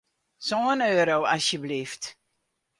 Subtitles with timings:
[0.47, 2.03] Sân euro, asjeblyft.